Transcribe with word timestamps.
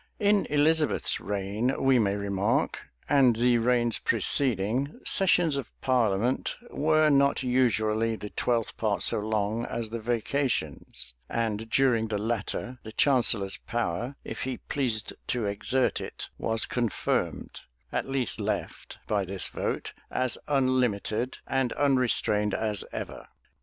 In 0.17 0.47
Elizabeth's 0.47 1.19
reign, 1.19 1.79
we 1.79 1.99
may 1.99 2.15
remark, 2.15 2.87
and 3.07 3.35
the 3.35 3.59
reigns 3.59 3.99
preceding, 3.99 4.99
sessions 5.05 5.57
of 5.57 5.69
parliament 5.79 6.55
were 6.71 7.11
not 7.11 7.43
usually 7.43 8.15
the 8.15 8.31
twelfth 8.31 8.77
part 8.77 9.03
so 9.03 9.19
long 9.19 9.63
as 9.63 9.91
the 9.91 9.99
vacations; 9.99 11.13
and 11.29 11.69
during 11.69 12.07
the 12.07 12.17
latter, 12.17 12.79
the 12.81 12.91
chancellor's 12.91 13.57
power, 13.67 14.15
if 14.23 14.41
he 14.41 14.57
pleased 14.57 15.13
to 15.27 15.45
exert 15.45 16.01
it, 16.01 16.29
was 16.39 16.65
confirmed, 16.65 17.59
at 17.91 18.09
least 18.09 18.39
left, 18.39 18.97
by 19.05 19.23
this 19.23 19.49
vote, 19.49 19.93
as 20.09 20.35
unlimited 20.47 21.37
and 21.45 21.73
unrestrained 21.73 22.55
as 22.55 22.83
ever. 22.91 23.27